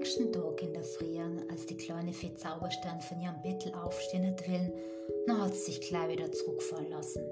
nächsten 0.00 0.32
Tag 0.32 0.62
in 0.62 0.72
der 0.72 0.82
Früh, 0.82 1.18
als 1.50 1.66
die 1.66 1.76
kleine 1.76 2.14
Fee 2.14 2.34
Zauberstern 2.34 3.02
von 3.02 3.20
ihrem 3.20 3.38
Bettel 3.42 3.70
aufstehen 3.74 4.28
hat 4.28 4.48
willen, 4.48 4.72
dann 5.26 5.42
hat 5.42 5.54
sie 5.54 5.72
sich 5.72 5.80
gleich 5.82 6.08
wieder 6.08 6.32
zurückfallen 6.32 6.88
lassen. 6.88 7.22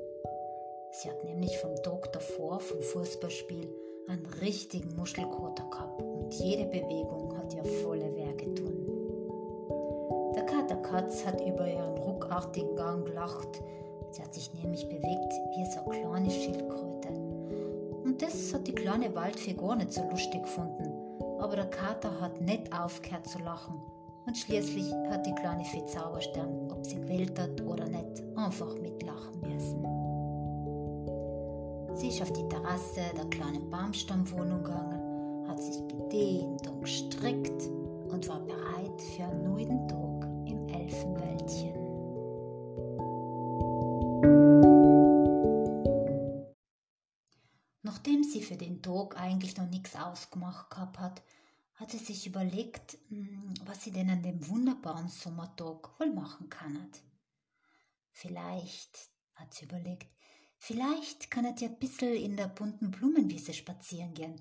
Sie 0.90 1.08
hat 1.08 1.24
nämlich 1.24 1.56
vom 1.56 1.74
Tag 1.82 2.12
davor, 2.12 2.60
vom 2.60 2.82
Fußballspiel, 2.82 3.74
einen 4.08 4.26
richtigen 4.42 4.94
Muschelkoter 4.96 5.64
gehabt 5.70 6.02
und 6.02 6.34
jede 6.34 6.66
Bewegung 6.66 7.34
hat 7.38 7.54
ihr 7.54 7.64
volle 7.64 8.14
Werke 8.14 8.54
tun. 8.54 10.34
Der 10.34 10.44
Kater 10.44 10.76
Katz 10.76 11.24
hat 11.24 11.40
über 11.40 11.66
ihren 11.66 11.96
ruckartigen 11.96 12.76
Gang 12.76 13.06
gelacht. 13.06 13.62
Sie 14.10 14.22
hat 14.22 14.34
sich 14.34 14.52
nämlich 14.52 14.86
bewegt 14.86 15.32
wie 15.56 15.64
so 15.72 15.90
eine 15.90 16.02
kleine 16.02 16.30
Schildkröte. 16.30 17.08
Und 18.04 18.20
das 18.20 18.52
hat 18.52 18.66
die 18.66 18.74
kleine 18.74 19.14
Waldfee 19.14 19.54
gar 19.54 19.76
nicht 19.76 19.94
so 19.94 20.02
lustig 20.10 20.42
gefunden 20.42 20.97
aber 21.40 21.56
der 21.56 21.70
Kater 21.70 22.20
hat 22.20 22.40
nicht 22.40 22.72
aufgehört 22.72 23.26
zu 23.26 23.38
lachen. 23.38 23.80
Und 24.26 24.36
schließlich 24.36 24.92
hat 25.10 25.24
die 25.24 25.34
kleine 25.34 25.64
Fee 25.64 25.86
Zauberstern, 25.86 26.70
ob 26.70 26.84
sie 26.84 26.96
gewählt 26.96 27.38
hat 27.38 27.60
oder 27.62 27.88
nicht, 27.88 28.22
einfach 28.36 28.74
mitlachen 28.78 29.40
müssen. 29.40 29.82
Sie 31.94 32.08
ist 32.08 32.20
auf 32.22 32.32
die 32.32 32.48
Terrasse 32.48 33.00
der 33.16 33.24
kleinen 33.30 33.70
Baumstammwohnung 33.70 34.62
gegangen, 34.62 35.48
hat 35.48 35.62
sich 35.62 35.78
gedehnt 35.88 36.68
und 36.68 36.82
gestrickt 36.82 37.68
und 38.10 38.28
war 38.28 38.40
bereit 38.40 39.00
für 39.16 39.24
einen 39.24 39.44
neuen 39.44 39.88
Tag 39.88 40.28
im 40.46 40.68
Elfenwäldchen. 40.68 41.77
Nachdem 47.88 48.22
sie 48.22 48.42
für 48.42 48.58
den 48.58 48.82
Tag 48.82 49.18
eigentlich 49.18 49.56
noch 49.56 49.66
nichts 49.66 49.96
ausgemacht 49.96 50.68
gehabt 50.68 50.98
hat, 50.98 51.22
hat 51.76 51.90
sie 51.90 51.96
sich 51.96 52.26
überlegt, 52.26 52.98
hm, 53.08 53.54
was 53.64 53.82
sie 53.82 53.90
denn 53.90 54.10
an 54.10 54.22
dem 54.22 54.46
wunderbaren 54.46 55.08
Sommertag 55.08 55.98
wohl 55.98 56.12
machen 56.12 56.50
kann. 56.50 56.90
Vielleicht, 58.12 59.08
hat 59.36 59.54
sie 59.54 59.64
überlegt, 59.64 60.06
vielleicht 60.58 61.30
kann 61.30 61.46
er 61.46 61.56
ja 61.56 61.68
ein 61.68 61.78
bisschen 61.78 62.12
in 62.12 62.36
der 62.36 62.48
bunten 62.48 62.90
Blumenwiese 62.90 63.54
spazieren 63.54 64.12
gehen. 64.12 64.38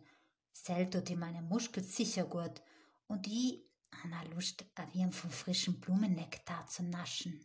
Sel 0.52 0.90
tut 0.90 1.09
ihm 1.09 1.20
meine 1.20 1.42
Muskel 1.42 1.86
sicher 1.86 2.25
gut 2.25 2.62
und 3.08 3.28
ich 3.28 3.64
habe 4.03 4.30
Lust, 4.36 4.66
ein 4.75 5.14
von 5.14 5.31
frischem 5.31 5.80
Blumennektar 5.80 6.68
zu 6.68 6.84
naschen. 6.84 7.40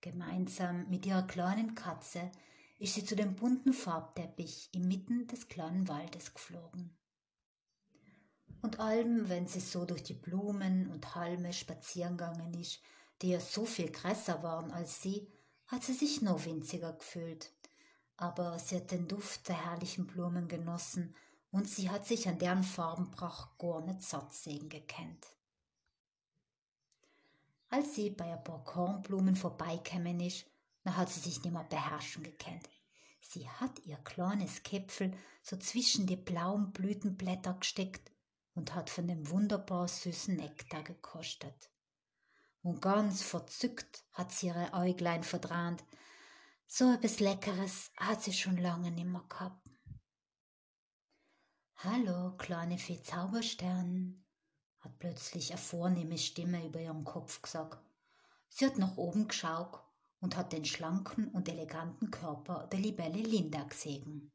Gemeinsam 0.00 0.90
mit 0.90 1.06
ihrer 1.06 1.28
kleinen 1.28 1.76
Katze 1.76 2.32
ist 2.80 2.94
sie 2.94 3.04
zu 3.04 3.14
dem 3.14 3.36
bunten 3.36 3.74
Farbteppich 3.74 4.70
inmitten 4.72 5.26
des 5.26 5.48
kleinen 5.48 5.86
Waldes 5.86 6.32
geflogen. 6.32 6.96
Und 8.62 8.80
allem, 8.80 9.28
wenn 9.28 9.46
sie 9.46 9.60
so 9.60 9.84
durch 9.84 10.02
die 10.02 10.14
Blumen 10.14 10.90
und 10.90 11.14
Halme 11.14 11.52
spazieren 11.52 12.16
gegangen 12.16 12.54
ist, 12.54 12.80
die 13.20 13.28
ja 13.28 13.40
so 13.40 13.66
viel 13.66 13.90
größer 13.90 14.42
waren 14.42 14.70
als 14.70 15.02
sie, 15.02 15.28
hat 15.66 15.84
sie 15.84 15.92
sich 15.92 16.22
noch 16.22 16.46
winziger 16.46 16.94
gefühlt. 16.94 17.52
Aber 18.16 18.58
sie 18.58 18.76
hat 18.76 18.90
den 18.90 19.08
Duft 19.08 19.48
der 19.48 19.62
herrlichen 19.66 20.06
Blumen 20.06 20.48
genossen 20.48 21.14
und 21.50 21.68
sie 21.68 21.90
hat 21.90 22.06
sich 22.06 22.28
an 22.28 22.38
deren 22.38 22.62
Farbenpracht 22.62 23.58
gar 23.58 23.82
nicht 23.82 24.02
satt 24.02 24.32
sehen 24.32 24.70
gekannt. 24.70 25.26
Als 27.68 27.94
sie 27.94 28.10
bei 28.10 28.32
ein 28.32 28.42
paar 28.42 28.64
Kornblumen 28.64 29.36
vorbeikämen 29.36 30.18
ist, 30.20 30.46
da 30.82 30.96
hat 30.96 31.10
sie 31.10 31.20
sich 31.20 31.42
nimmer 31.42 31.64
beherrschen 31.64 32.22
gekannt. 32.22 32.68
Sie 33.20 33.48
hat 33.48 33.78
ihr 33.86 33.96
kleines 33.98 34.62
Käpfel 34.62 35.16
so 35.42 35.56
zwischen 35.56 36.06
die 36.06 36.16
blauen 36.16 36.72
Blütenblätter 36.72 37.54
gesteckt 37.54 38.10
und 38.54 38.74
hat 38.74 38.90
von 38.90 39.06
dem 39.06 39.28
wunderbar 39.30 39.88
süßen 39.88 40.36
Nektar 40.36 40.82
gekostet. 40.82 41.70
Und 42.62 42.82
ganz 42.82 43.22
verzückt 43.22 44.04
hat 44.12 44.32
sie 44.32 44.48
ihre 44.48 44.72
Äuglein 44.74 45.22
verdrahnt. 45.22 45.84
So 46.66 46.92
etwas 46.92 47.20
Leckeres 47.20 47.90
hat 47.96 48.22
sie 48.22 48.32
schon 48.32 48.56
lange 48.56 48.90
nimmer 48.90 49.24
gehabt. 49.28 49.66
Hallo, 51.76 52.36
kleine 52.36 52.76
Fee 52.76 53.00
Zauberstern, 53.02 54.22
hat 54.80 54.98
plötzlich 54.98 55.50
eine 55.50 55.60
vornehme 55.60 56.18
Stimme 56.18 56.66
über 56.66 56.80
ihren 56.80 57.04
Kopf 57.04 57.40
gesagt. 57.40 57.78
Sie 58.48 58.66
hat 58.66 58.76
nach 58.76 58.96
oben 58.98 59.28
geschaut 59.28 59.80
und 60.20 60.36
hat 60.36 60.52
den 60.52 60.64
schlanken 60.64 61.28
und 61.28 61.48
eleganten 61.48 62.10
Körper 62.10 62.68
der 62.70 62.78
Libelle 62.78 63.22
Linda 63.22 63.62
gesehen. 63.64 64.30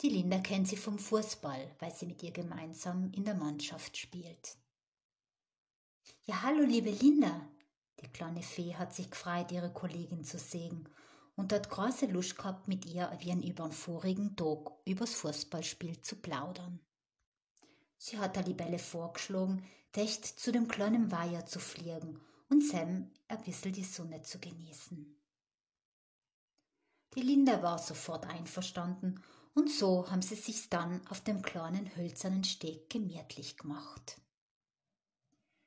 Die 0.00 0.08
Linda 0.08 0.38
kennt 0.38 0.68
sie 0.68 0.76
vom 0.76 0.98
Fußball, 0.98 1.74
weil 1.78 1.92
sie 1.92 2.06
mit 2.06 2.22
ihr 2.22 2.30
gemeinsam 2.30 3.12
in 3.12 3.24
der 3.24 3.34
Mannschaft 3.34 3.96
spielt. 3.96 4.56
Ja, 6.24 6.42
hallo, 6.42 6.64
liebe 6.64 6.90
Linda. 6.90 7.48
Die 8.00 8.08
kleine 8.08 8.42
Fee 8.42 8.74
hat 8.74 8.94
sich 8.94 9.10
gefreut, 9.10 9.52
ihre 9.52 9.72
Kollegin 9.72 10.24
zu 10.24 10.38
sehen 10.38 10.88
und 11.36 11.52
hat 11.52 11.68
große 11.68 12.06
Lust 12.06 12.36
gehabt, 12.36 12.66
mit 12.66 12.86
ihr 12.86 13.12
wie 13.20 13.30
ein 13.30 13.42
über 13.42 13.64
den 13.64 13.72
vorigen 13.72 14.36
Tag 14.36 14.70
übers 14.86 15.12
Fußballspiel 15.14 16.00
zu 16.00 16.16
plaudern. 16.16 16.80
Sie 17.98 18.18
hat 18.18 18.36
der 18.36 18.44
Libelle 18.44 18.78
vorgeschlagen, 18.78 19.66
dicht 19.94 20.24
zu 20.24 20.52
dem 20.52 20.68
kleinen 20.68 21.12
Weiher 21.12 21.44
zu 21.44 21.58
fliegen 21.58 22.20
und 22.50 22.62
Sam 22.64 23.10
ein 23.28 23.42
bisschen 23.42 23.72
die 23.72 23.84
Sonne 23.84 24.20
zu 24.22 24.38
genießen. 24.38 25.16
Die 27.14 27.22
Linda 27.22 27.62
war 27.62 27.78
sofort 27.78 28.26
einverstanden 28.26 29.22
und 29.54 29.70
so 29.70 30.10
haben 30.10 30.22
sie 30.22 30.34
sich 30.34 30.68
dann 30.68 31.04
auf 31.08 31.22
dem 31.22 31.42
kleinen 31.42 31.96
hölzernen 31.96 32.44
Steg 32.44 32.90
gemütlich 32.90 33.56
gemacht. 33.56 34.20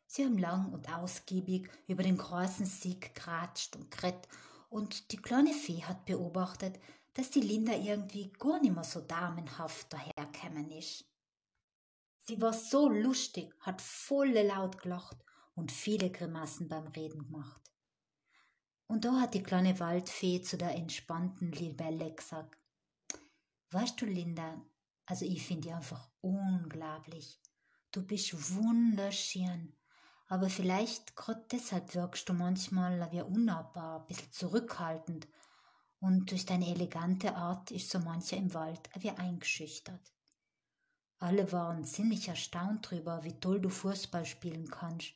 Sie 0.08 0.24
haben 0.24 0.38
lang 0.38 0.72
und 0.72 0.94
ausgiebig 0.94 1.70
über 1.88 2.04
den 2.04 2.18
großen 2.18 2.66
Sieg 2.66 3.16
geratscht 3.16 3.76
und 3.76 3.90
kret 3.90 4.28
und 4.70 5.12
die 5.12 5.18
kleine 5.18 5.54
Fee 5.54 5.84
hat 5.84 6.06
beobachtet, 6.06 6.80
dass 7.14 7.30
die 7.30 7.42
Linda 7.42 7.74
irgendwie 7.74 8.32
gar 8.34 8.60
nicht 8.62 8.74
mehr 8.74 8.84
so 8.84 9.02
damenhaft 9.02 9.92
daherkämen 9.92 10.72
ist. 10.72 11.06
Sie 12.20 12.40
war 12.42 12.54
so 12.54 12.90
lustig, 12.90 13.54
hat 13.60 13.82
volle 13.82 14.44
laut 14.48 14.82
gelacht 14.82 15.18
und 15.56 15.72
viele 15.72 16.12
Grimassen 16.12 16.68
beim 16.68 16.88
Reden 16.88 17.24
gemacht. 17.24 17.62
Und 18.88 19.06
da 19.06 19.20
hat 19.20 19.34
die 19.34 19.44
kleine 19.44 19.80
Waldfee 19.80 20.42
zu 20.42 20.58
der 20.58 20.76
entspannten 20.76 21.52
Libelle 21.52 22.14
gesagt, 22.14 22.58
Weißt 23.72 24.00
du, 24.00 24.06
Linda, 24.06 24.62
also 25.08 25.26
ich 25.26 25.44
finde 25.46 25.64
dich 25.64 25.74
einfach 25.74 26.08
unglaublich. 26.22 27.42
Du 27.92 28.06
bist 28.06 28.56
wunderschön. 28.56 29.76
Aber 30.28 30.48
vielleicht 30.50 31.16
gerade 31.16 31.44
deshalb 31.52 31.96
wirkst 31.96 32.30
du 32.30 32.34
manchmal 32.34 33.12
wie 33.12 33.22
unnahbar, 33.22 34.02
ein 34.02 34.06
bisschen 34.06 34.32
zurückhaltend. 34.32 35.28
Und 36.00 36.30
durch 36.30 36.46
deine 36.46 36.68
elegante 36.68 37.36
Art 37.36 37.72
ist 37.72 37.90
so 37.90 37.98
mancher 37.98 38.38
im 38.38 38.54
Wald 38.54 38.90
wie 39.00 39.10
eingeschüchtert. 39.10 40.14
Alle 41.18 41.52
waren 41.52 41.84
ziemlich 41.84 42.28
erstaunt 42.28 42.92
drüber, 42.92 43.24
wie 43.24 43.40
toll 43.40 43.60
du 43.60 43.70
Fußball 43.70 44.26
spielen 44.26 44.70
kannst. 44.70 45.14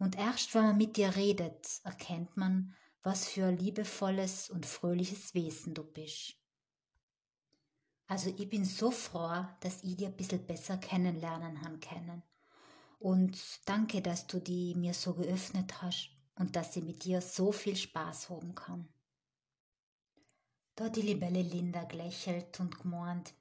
Und 0.00 0.16
erst 0.16 0.54
wenn 0.54 0.64
man 0.64 0.78
mit 0.78 0.96
dir 0.96 1.14
redet, 1.14 1.80
erkennt 1.84 2.34
man, 2.34 2.74
was 3.02 3.28
für 3.28 3.44
ein 3.44 3.58
liebevolles 3.58 4.48
und 4.48 4.64
fröhliches 4.64 5.34
Wesen 5.34 5.74
du 5.74 5.84
bist. 5.84 6.36
Also 8.06 8.30
ich 8.30 8.48
bin 8.48 8.64
so 8.64 8.90
froh, 8.90 9.44
dass 9.60 9.84
ich 9.84 9.96
dir 9.96 10.08
ein 10.08 10.16
bisschen 10.16 10.44
besser 10.46 10.78
kennenlernen 10.78 11.62
haben 11.62 11.80
können. 11.80 12.22
Und 12.98 13.38
danke, 13.66 14.00
dass 14.00 14.26
du 14.26 14.40
die 14.40 14.74
mir 14.74 14.94
so 14.94 15.14
geöffnet 15.14 15.82
hast 15.82 16.10
und 16.34 16.56
dass 16.56 16.76
ich 16.76 16.82
mit 16.82 17.04
dir 17.04 17.20
so 17.20 17.52
viel 17.52 17.76
Spaß 17.76 18.30
haben 18.30 18.54
kann. 18.54 18.88
Da 20.76 20.88
die 20.88 21.02
Libelle 21.02 21.42
Linda 21.42 21.84
gelächelt 21.84 22.58
und 22.58 22.80
gemeint, 22.80 23.34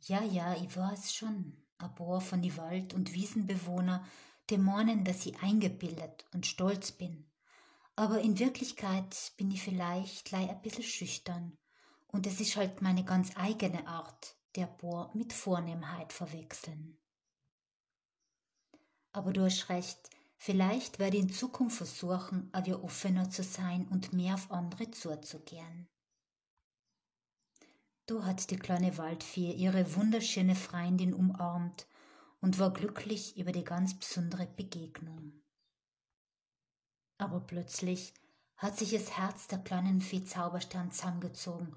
ja, 0.00 0.22
ja, 0.22 0.54
ich 0.56 0.74
weiß 0.74 1.14
schon, 1.14 1.65
paar 1.78 2.20
von 2.20 2.42
die 2.42 2.56
Wald- 2.56 2.94
und 2.94 3.12
Wiesenbewohner 3.12 4.04
die 4.50 4.58
meinen, 4.58 5.04
dass 5.04 5.26
ich 5.26 5.42
eingebildet 5.42 6.24
und 6.32 6.46
stolz 6.46 6.92
bin. 6.92 7.26
Aber 7.96 8.20
in 8.20 8.38
Wirklichkeit 8.38 9.32
bin 9.36 9.50
ich 9.50 9.62
vielleicht 9.62 10.32
ein 10.34 10.62
bisschen 10.62 10.84
schüchtern. 10.84 11.56
Und 12.08 12.26
es 12.26 12.40
ist 12.40 12.56
halt 12.56 12.82
meine 12.82 13.04
ganz 13.04 13.36
eigene 13.36 13.86
Art, 13.88 14.36
der 14.54 14.66
Bohr 14.66 15.10
mit 15.14 15.32
Vornehmheit 15.32 16.12
verwechseln. 16.12 16.96
Aber 19.12 19.32
du 19.32 19.44
hast 19.44 19.68
recht, 19.70 19.98
vielleicht 20.36 20.98
werde 20.98 21.16
ich 21.16 21.22
in 21.24 21.32
Zukunft 21.32 21.78
versuchen, 21.78 22.50
aber 22.52 22.84
offener 22.84 23.30
zu 23.30 23.42
sein 23.42 23.88
und 23.88 24.12
mehr 24.12 24.34
auf 24.34 24.50
andere 24.50 24.90
zuzugehen. 24.90 25.88
Du 28.06 28.24
hat 28.24 28.50
die 28.52 28.56
kleine 28.56 28.98
Waldfee 28.98 29.50
ihre 29.50 29.96
wunderschöne 29.96 30.54
Freundin 30.54 31.12
umarmt 31.12 31.88
und 32.40 32.60
war 32.60 32.72
glücklich 32.72 33.36
über 33.36 33.50
die 33.50 33.64
ganz 33.64 33.98
besondere 33.98 34.46
Begegnung. 34.46 35.42
Aber 37.18 37.40
plötzlich 37.40 38.14
hat 38.56 38.78
sich 38.78 38.92
das 38.92 39.18
Herz 39.18 39.48
der 39.48 39.58
kleinen 39.58 40.00
Fee 40.00 40.24
Zauberstern 40.24 40.92
zusammengezogen 40.92 41.76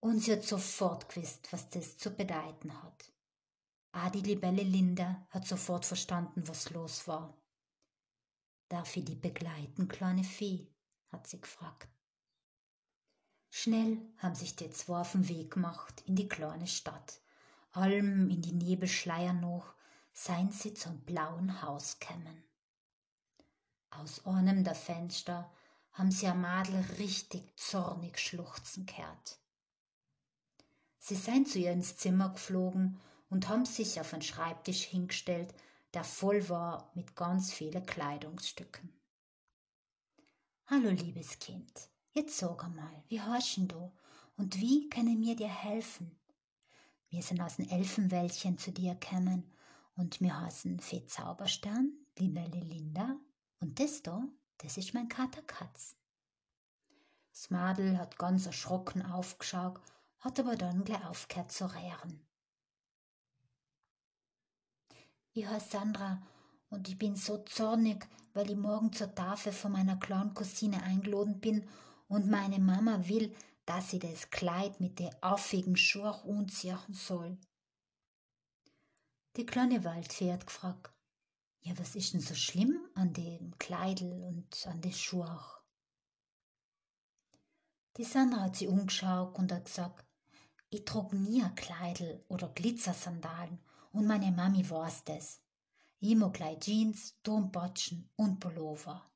und 0.00 0.18
sie 0.18 0.32
hat 0.32 0.42
sofort 0.42 1.08
gewusst, 1.08 1.52
was 1.52 1.70
das 1.70 1.96
zu 1.98 2.10
bedeuten 2.10 2.82
hat. 2.82 3.12
Die 4.12 4.22
Libelle 4.22 4.64
Linda 4.64 5.24
hat 5.30 5.46
sofort 5.46 5.86
verstanden, 5.86 6.48
was 6.48 6.70
los 6.70 7.06
war. 7.06 7.36
Darf 8.68 8.96
ich 8.96 9.04
die 9.04 9.14
begleiten, 9.14 9.86
kleine 9.86 10.24
Fee? 10.24 10.66
hat 11.12 11.28
sie 11.28 11.40
gefragt. 11.40 11.88
Schnell 13.50 13.98
haben 14.18 14.34
sich 14.34 14.56
die 14.56 14.70
zwei 14.70 15.00
auf 15.00 15.12
den 15.12 15.28
Weg 15.28 15.52
gemacht 15.52 16.02
in 16.06 16.16
die 16.16 16.28
kleine 16.28 16.66
Stadt. 16.66 17.20
Allem 17.72 18.30
in 18.30 18.42
die 18.42 18.52
Nebelschleier 18.52 19.32
noch, 19.32 19.74
seien 20.12 20.50
sie 20.50 20.74
zum 20.74 21.00
blauen 21.00 21.62
Haus 21.62 21.98
kämen. 21.98 22.44
Aus 23.90 24.24
einem 24.24 24.64
der 24.64 24.74
Fenster 24.74 25.50
haben 25.92 26.10
sie 26.10 26.26
am 26.26 26.40
Madel 26.42 26.84
richtig 26.98 27.56
zornig 27.56 28.18
schluchzen 28.18 28.86
gehört. 28.86 29.38
Sie 30.98 31.16
seien 31.16 31.46
zu 31.46 31.58
ihr 31.58 31.72
ins 31.72 31.96
Zimmer 31.96 32.30
geflogen 32.30 33.00
und 33.30 33.48
haben 33.48 33.66
sich 33.66 34.00
auf 34.00 34.12
einen 34.12 34.22
Schreibtisch 34.22 34.84
hingestellt, 34.84 35.54
der 35.94 36.04
voll 36.04 36.48
war 36.48 36.90
mit 36.94 37.16
ganz 37.16 37.52
vielen 37.52 37.84
Kleidungsstücken. 37.84 38.92
Hallo, 40.66 40.90
liebes 40.90 41.38
Kind, 41.40 41.88
jetzt 42.12 42.38
sag 42.38 42.64
einmal, 42.64 43.02
wie 43.08 43.20
heißt 43.20 43.58
du 43.70 43.92
und 44.36 44.60
wie 44.60 44.88
können 44.88 45.20
wir 45.20 45.36
dir 45.36 45.48
helfen? 45.48 46.16
Wir 47.08 47.22
sind 47.22 47.40
aus 47.40 47.56
dem 47.56 47.68
Elfenwäldchen 47.68 48.58
zu 48.58 48.72
dir 48.72 48.94
gekommen 48.94 49.52
und 49.96 50.20
wir 50.20 50.40
heißen 50.40 50.80
Fee 50.80 51.04
Zauberstern, 51.06 51.92
liebe 52.18 52.40
Linda, 52.40 53.16
und 53.60 53.78
da, 53.78 54.22
das 54.58 54.76
ist 54.76 54.94
mein 54.94 55.08
Kater 55.08 55.42
Katz. 55.42 55.96
Das 57.32 57.50
Madel 57.50 57.98
hat 57.98 58.18
ganz 58.18 58.46
erschrocken 58.46 59.04
aufgeschaut, 59.04 59.80
hat 60.20 60.38
aber 60.40 60.56
dann 60.56 60.84
gleich 60.84 61.04
aufgehört 61.04 61.52
zu 61.52 61.66
rehren. 61.66 62.26
Ich 65.32 65.46
heiße 65.46 65.70
Sandra 65.70 66.22
und 66.70 66.88
ich 66.88 66.98
bin 66.98 67.16
so 67.16 67.38
zornig, 67.44 68.08
weil 68.32 68.50
ich 68.50 68.56
morgen 68.56 68.92
zur 68.92 69.14
Tafel 69.14 69.52
von 69.52 69.72
meiner 69.72 69.96
kleinen 69.96 70.34
Cousine 70.34 70.82
eingeladen 70.82 71.40
bin 71.40 71.68
und 72.10 72.28
meine 72.28 72.58
Mama 72.58 73.06
will, 73.08 73.34
dass 73.64 73.92
ich 73.92 74.00
das 74.00 74.30
Kleid 74.30 74.80
mit 74.80 74.98
der 74.98 75.16
affigen 75.22 75.76
Schurch 75.76 76.24
unziehen 76.24 76.76
soll. 76.92 77.38
Die 79.36 79.46
kleine 79.46 79.84
Waldfee 79.84 80.36
gefragt, 80.36 80.92
ja, 81.60 81.78
was 81.78 81.94
ist 81.94 82.12
denn 82.12 82.20
so 82.20 82.34
schlimm 82.34 82.80
an 82.94 83.12
dem 83.12 83.56
Kleidel 83.58 84.12
und 84.24 84.66
an 84.66 84.80
der 84.80 84.90
Schurch? 84.90 85.62
Die 87.96 88.04
Sandra 88.04 88.42
hat 88.42 88.56
sie 88.56 88.66
umgeschaut 88.66 89.38
und 89.38 89.52
hat 89.52 89.66
gesagt, 89.66 90.04
ich 90.68 90.84
trug 90.84 91.12
nie 91.12 91.42
ein 91.42 91.54
Kleidel 91.54 92.24
oder 92.28 92.48
Glitzersandalen 92.48 93.60
und 93.92 94.06
meine 94.06 94.32
Mami 94.32 94.68
weiß 94.68 95.04
das. 95.04 95.40
Ich 96.00 96.16
mag 96.16 96.34
gleich 96.34 96.58
Jeans, 96.58 97.14
Turmpatschen 97.22 98.10
und 98.16 98.40
Pullover. 98.40 99.09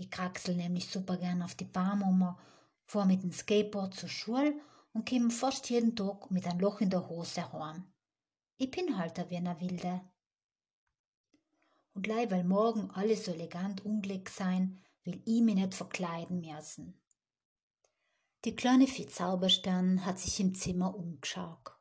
Ich 0.00 0.10
kraxel 0.10 0.56
nämlich 0.56 0.88
super 0.88 1.18
gern 1.18 1.42
auf 1.42 1.54
die 1.54 1.66
Bahn 1.66 2.00
um, 2.00 2.34
fahr 2.86 3.04
mit 3.04 3.22
dem 3.22 3.32
Skateboard 3.32 3.92
zur 3.92 4.08
Schule 4.08 4.58
und 4.94 5.06
komm 5.06 5.30
fast 5.30 5.68
jeden 5.68 5.94
Tag 5.94 6.30
mit 6.30 6.46
einem 6.46 6.58
Loch 6.58 6.80
in 6.80 6.88
der 6.88 7.06
Hose 7.06 7.52
heim. 7.52 7.84
Ich 8.56 8.70
bin 8.70 8.96
halt 8.96 9.18
wie 9.28 9.36
eine 9.36 9.60
Wilde. 9.60 10.00
Und 11.92 12.00
gleich 12.00 12.30
weil 12.30 12.44
morgen 12.44 12.90
alles 12.92 13.26
so 13.26 13.32
elegant 13.32 13.84
unglück 13.84 14.30
sein, 14.30 14.80
will 15.04 15.20
ich 15.26 15.42
mich 15.42 15.56
nicht 15.56 15.74
verkleiden 15.74 16.40
müssen. 16.40 16.98
Die 18.46 18.56
kleine 18.56 18.86
Vieh 18.86 19.06
Zauberstern 19.06 20.06
hat 20.06 20.18
sich 20.18 20.40
im 20.40 20.54
Zimmer 20.54 20.96
umgeschaut. 20.96 21.72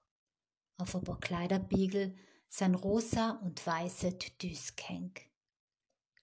Auf 0.77 0.94
ein 0.94 1.06
paar 1.06 1.21
Kleiderbiegel 1.21 2.18
sind 2.50 2.75
rosa 2.75 3.39
und 3.44 3.66
weiße 3.66 4.18
Tütüs 4.18 4.75
gehängt. 4.75 5.21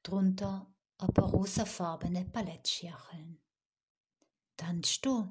Drunter 0.03 0.76
paar 0.99 1.31
rosafarbene 1.31 2.25
Ballettschircheln. 2.25 3.41
Tanzt 4.57 5.05
du? 5.05 5.31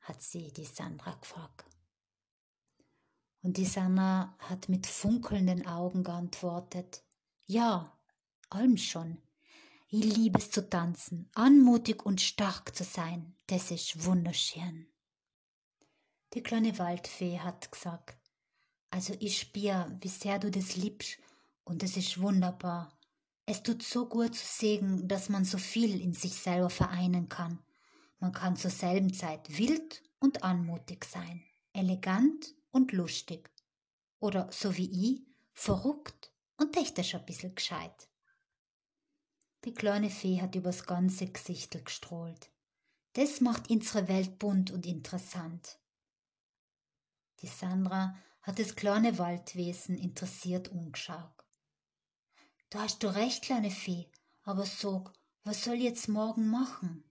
hat 0.00 0.22
sie 0.22 0.52
die 0.52 0.66
Sandra 0.66 1.14
gefragt. 1.14 1.64
Und 3.42 3.56
die 3.56 3.64
Sandra 3.64 4.36
hat 4.38 4.68
mit 4.68 4.86
funkelnden 4.86 5.66
Augen 5.66 6.02
geantwortet, 6.02 7.04
ja, 7.46 7.98
allem 8.50 8.76
schon. 8.76 9.22
Ich 9.88 10.04
liebe 10.16 10.38
es 10.38 10.50
zu 10.50 10.68
tanzen, 10.68 11.30
anmutig 11.34 12.04
und 12.04 12.20
stark 12.20 12.74
zu 12.74 12.84
sein, 12.84 13.36
das 13.46 13.70
ist 13.70 14.04
wunderschön. 14.04 14.88
Die 16.32 16.42
kleine 16.42 16.78
Waldfee 16.78 17.38
hat 17.38 17.70
gesagt, 17.70 18.18
also 18.90 19.14
ich 19.20 19.38
spür, 19.38 19.96
wie 20.00 20.08
sehr 20.08 20.38
du 20.38 20.50
das 20.50 20.76
liebst 20.76 21.18
und 21.64 21.82
es 21.82 21.96
ist 21.96 22.20
wunderbar. 22.20 22.98
Es 23.46 23.62
tut 23.62 23.82
so 23.82 24.08
gut 24.08 24.34
zu 24.34 24.46
sehen, 24.46 25.06
dass 25.06 25.28
man 25.28 25.44
so 25.44 25.58
viel 25.58 26.00
in 26.00 26.14
sich 26.14 26.34
selber 26.34 26.70
vereinen 26.70 27.28
kann. 27.28 27.62
Man 28.18 28.32
kann 28.32 28.56
zur 28.56 28.70
selben 28.70 29.12
Zeit 29.12 29.58
wild 29.58 30.02
und 30.18 30.42
anmutig 30.42 31.04
sein, 31.04 31.44
elegant 31.74 32.54
und 32.70 32.92
lustig. 32.92 33.50
Oder 34.18 34.50
so 34.50 34.76
wie 34.78 35.14
ich, 35.14 35.26
verrückt 35.52 36.32
und 36.56 36.72
technisch 36.72 37.14
ein 37.14 37.26
bisschen 37.26 37.54
gescheit. 37.54 38.08
Die 39.64 39.74
kleine 39.74 40.10
Fee 40.10 40.40
hat 40.40 40.54
übers 40.54 40.86
ganze 40.86 41.26
Gesichtel 41.26 41.82
gestrahlt. 41.82 42.50
Das 43.12 43.40
macht 43.40 43.70
unsere 43.70 44.08
Welt 44.08 44.38
bunt 44.38 44.70
und 44.70 44.86
interessant. 44.86 45.78
Die 47.40 47.46
Sandra 47.46 48.16
hat 48.42 48.58
das 48.58 48.74
kleine 48.74 49.18
Waldwesen 49.18 49.98
interessiert 49.98 50.68
umgeschaut. 50.68 51.43
Du 52.74 52.80
hast 52.80 53.04
du 53.04 53.14
recht, 53.14 53.44
kleine 53.44 53.70
Fee, 53.70 54.08
aber 54.42 54.66
sag, 54.66 55.12
was 55.44 55.62
soll 55.62 55.76
ich 55.76 55.84
jetzt 55.84 56.08
morgen 56.08 56.48
machen? 56.48 57.04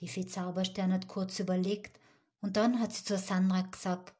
Die 0.00 0.08
Fee 0.08 0.26
Zauberstern 0.26 0.92
hat 0.92 1.06
kurz 1.06 1.38
überlegt 1.38 2.00
und 2.40 2.56
dann 2.56 2.80
hat 2.80 2.92
sie 2.92 3.04
zur 3.04 3.18
Sandra 3.18 3.60
gesagt, 3.60 4.14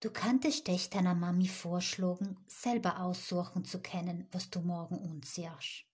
Du 0.00 0.08
könntest 0.08 0.66
echt 0.70 0.94
deiner 0.94 1.14
Mami 1.14 1.46
vorschlagen, 1.46 2.38
selber 2.46 3.00
aussuchen 3.00 3.66
zu 3.66 3.82
können, 3.82 4.26
was 4.32 4.48
du 4.48 4.60
morgen 4.60 4.96
unziehst. 4.96 5.84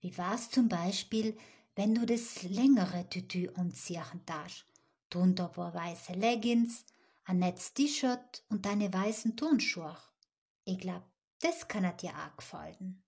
Wie 0.00 0.18
war's 0.18 0.50
zum 0.50 0.68
Beispiel, 0.68 1.38
wenn 1.76 1.94
du 1.94 2.06
das 2.06 2.42
längere 2.42 3.08
Tütü 3.08 3.50
anziehen 3.54 4.20
darfst 4.26 4.66
drunter 5.10 5.46
paar 5.46 5.72
weiße 5.72 6.14
Leggings, 6.14 6.86
ein 7.22 7.38
nettes 7.38 7.72
T-Shirt 7.72 8.42
und 8.48 8.66
deine 8.66 8.92
weißen 8.92 9.36
Turnschuhe. 9.36 9.96
Ich 10.64 10.78
glaub, 10.78 11.02
das 11.40 11.68
kann 11.68 11.96
dir 11.98 12.10
auch 12.10 12.36
gefallen. 12.36 13.02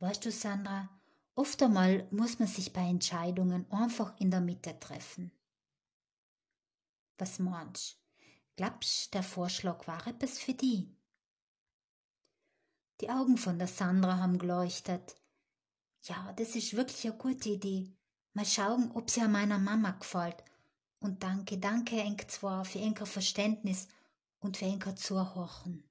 Weißt 0.00 0.24
du, 0.24 0.30
Sandra, 0.30 0.90
oft 1.34 1.62
einmal 1.62 2.06
muss 2.10 2.38
man 2.38 2.48
sich 2.48 2.72
bei 2.72 2.86
Entscheidungen 2.86 3.70
einfach 3.70 4.18
in 4.20 4.30
der 4.30 4.40
Mitte 4.40 4.78
treffen. 4.78 5.32
Was 7.16 7.38
meinst? 7.38 7.98
Glaubst 8.56 9.14
der 9.14 9.22
Vorschlag 9.22 9.86
war 9.86 10.06
etwas 10.06 10.38
für 10.38 10.52
die? 10.52 10.94
Die 13.00 13.08
Augen 13.08 13.38
von 13.38 13.58
der 13.58 13.68
Sandra 13.68 14.18
haben 14.18 14.38
geleuchtet. 14.38 15.16
Ja, 16.02 16.32
das 16.34 16.54
ist 16.54 16.76
wirklich 16.76 17.06
eine 17.06 17.16
gute 17.16 17.48
Idee. 17.48 17.96
Mal 18.34 18.44
schauen, 18.44 18.90
ob 18.92 19.10
sie 19.10 19.22
an 19.22 19.32
meiner 19.32 19.58
Mama 19.58 19.92
gefällt. 19.92 20.44
Und 21.00 21.22
danke, 21.22 21.58
danke, 21.58 22.00
Enk 22.00 22.30
zwar 22.30 22.64
für 22.64 22.78
enker 22.78 23.06
Verständnis 23.06 23.88
und 24.38 24.56
für 24.56 24.66
enker 24.66 24.96
Zuhorchen. 24.96 25.84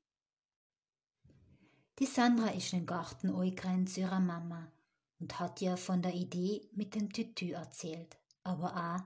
Die 1.99 2.07
Sandra 2.07 2.47
ist 2.47 2.73
in 2.73 2.79
den 2.79 2.85
Garten 2.87 3.85
zu 3.85 3.99
ihrer 3.99 4.19
Mama 4.19 4.71
und 5.19 5.39
hat 5.39 5.61
ihr 5.61 5.77
von 5.77 6.01
der 6.01 6.15
Idee 6.15 6.67
mit 6.73 6.95
dem 6.95 7.13
Tütü 7.13 7.51
erzählt, 7.51 8.17
aber 8.43 8.75
auch, 8.75 9.01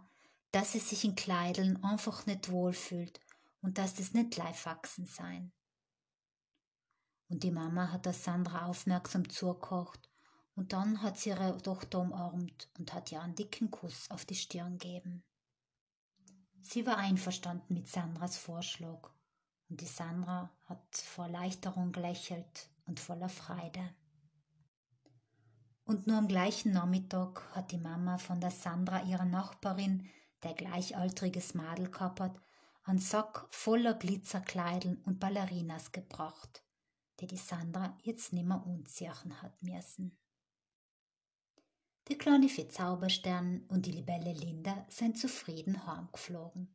dass 0.51 0.71
sie 0.71 0.79
sich 0.79 1.03
in 1.03 1.15
Kleideln 1.15 1.83
einfach 1.83 2.25
nicht 2.25 2.49
wohlfühlt 2.49 3.19
und 3.61 3.77
dass 3.77 3.95
das 3.95 4.13
nicht 4.13 4.31
gleich 4.31 4.65
wachsen 4.65 5.05
sein. 5.05 5.51
Und 7.27 7.43
die 7.43 7.51
Mama 7.51 7.91
hat 7.91 8.05
der 8.05 8.13
Sandra 8.13 8.67
aufmerksam 8.67 9.29
zugekocht 9.29 10.09
und 10.55 10.71
dann 10.71 11.01
hat 11.01 11.17
sie 11.19 11.31
ihre 11.31 11.61
Tochter 11.61 11.99
umarmt 11.99 12.69
und 12.79 12.93
hat 12.93 13.11
ihr 13.11 13.21
einen 13.21 13.35
dicken 13.35 13.69
Kuss 13.69 14.09
auf 14.09 14.23
die 14.23 14.35
Stirn 14.35 14.77
gegeben. 14.77 15.25
Sie 16.61 16.85
war 16.85 16.97
einverstanden 16.97 17.73
mit 17.73 17.89
Sandras 17.89 18.37
Vorschlag 18.37 19.11
und 19.67 19.81
die 19.81 19.85
Sandra 19.85 20.49
hat 20.63 20.95
vor 20.95 21.25
Erleichterung 21.25 21.91
gelächelt 21.91 22.69
und 22.87 22.99
voller 22.99 23.29
Freude. 23.29 23.93
Und 25.85 26.07
nur 26.07 26.17
am 26.17 26.27
gleichen 26.27 26.71
Nachmittag 26.73 27.43
hat 27.55 27.71
die 27.71 27.77
Mama 27.77 28.17
von 28.17 28.41
der 28.41 28.51
Sandra 28.51 29.03
ihrer 29.03 29.25
Nachbarin, 29.25 30.09
der 30.43 30.53
gleichaltriges 30.53 31.53
Madel 31.53 31.89
gehabt 31.89 32.41
einen 32.87 32.99
Sack 32.99 33.47
voller 33.49 33.93
Glitzerkleideln 33.93 35.01
und 35.03 35.19
Ballerinas 35.19 35.91
gebracht, 35.91 36.63
die 37.19 37.27
die 37.27 37.37
Sandra 37.37 37.97
jetzt 38.01 38.31
nimmer 38.31 38.65
unziehen 38.65 39.41
hat 39.41 39.61
müssen. 39.61 40.17
Die 42.07 42.17
kleine 42.17 42.47
Fee 42.47 42.69
Zauberstern 42.69 43.65
und 43.67 43.85
die 43.85 43.91
Libelle 43.91 44.31
Linda 44.31 44.85
sind 44.89 45.17
zufrieden 45.17 45.85
heimgeflogen. 45.85 46.73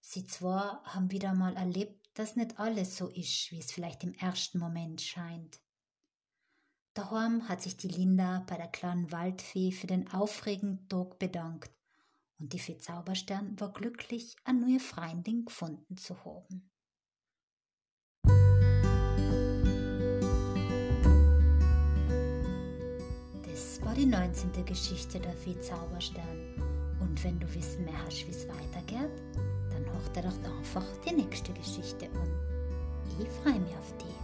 Sie 0.00 0.26
zwar 0.26 0.82
haben 0.84 1.12
wieder 1.12 1.34
mal 1.34 1.56
erlebt, 1.56 2.07
dass 2.18 2.34
nicht 2.34 2.58
alles 2.58 2.96
so 2.96 3.06
ist, 3.08 3.52
wie 3.52 3.60
es 3.60 3.70
vielleicht 3.70 4.02
im 4.02 4.12
ersten 4.12 4.58
Moment 4.58 5.00
scheint. 5.00 5.60
Daheim 6.94 7.48
hat 7.48 7.62
sich 7.62 7.76
die 7.76 7.86
Linda 7.86 8.44
bei 8.48 8.56
der 8.56 8.66
kleinen 8.66 9.12
Waldfee 9.12 9.70
für 9.70 9.86
den 9.86 10.10
aufregenden 10.12 10.88
Tag 10.88 11.20
bedankt 11.20 11.70
und 12.40 12.52
die 12.52 12.58
Fee 12.58 12.78
Zauberstern 12.78 13.58
war 13.60 13.72
glücklich, 13.72 14.34
eine 14.42 14.66
neue 14.66 14.80
Freundin 14.80 15.44
gefunden 15.44 15.96
zu 15.96 16.24
haben. 16.24 16.68
Das 23.44 23.80
war 23.82 23.94
die 23.94 24.06
19. 24.06 24.64
Geschichte 24.64 25.20
der 25.20 25.34
Fee 25.34 25.60
Zauberstern. 25.60 26.98
Und 27.00 27.22
wenn 27.22 27.38
du 27.38 27.54
wissen 27.54 27.84
mehr 27.84 28.04
hast, 28.04 28.26
wie 28.26 28.32
es 28.32 28.48
weitergeht, 28.48 29.22
hör 29.98 30.22
dir 30.22 30.28
doch 30.28 30.58
einfach 30.58 30.84
die 31.06 31.14
nächste 31.14 31.52
Geschichte 31.52 32.06
an. 32.06 32.30
Ich 33.18 33.28
freue 33.42 33.58
mich 33.60 33.74
auf 33.76 33.96
dich. 33.98 34.17